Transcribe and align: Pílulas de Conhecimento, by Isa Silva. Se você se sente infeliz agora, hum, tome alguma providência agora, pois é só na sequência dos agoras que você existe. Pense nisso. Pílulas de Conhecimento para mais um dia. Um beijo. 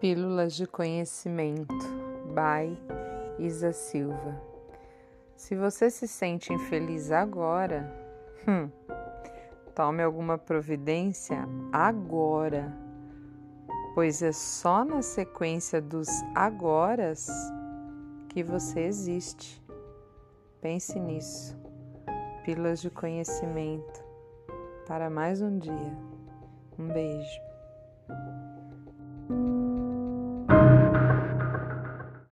Pílulas 0.00 0.54
de 0.54 0.66
Conhecimento, 0.66 1.74
by 2.32 2.74
Isa 3.38 3.70
Silva. 3.70 4.40
Se 5.36 5.54
você 5.54 5.90
se 5.90 6.08
sente 6.08 6.54
infeliz 6.54 7.12
agora, 7.12 7.94
hum, 8.48 8.70
tome 9.74 10.02
alguma 10.02 10.38
providência 10.38 11.46
agora, 11.70 12.74
pois 13.94 14.22
é 14.22 14.32
só 14.32 14.86
na 14.86 15.02
sequência 15.02 15.82
dos 15.82 16.08
agoras 16.34 17.28
que 18.30 18.42
você 18.42 18.80
existe. 18.80 19.62
Pense 20.62 20.98
nisso. 20.98 21.54
Pílulas 22.42 22.80
de 22.80 22.88
Conhecimento 22.88 24.02
para 24.86 25.10
mais 25.10 25.42
um 25.42 25.58
dia. 25.58 25.94
Um 26.78 26.88
beijo. 26.88 27.40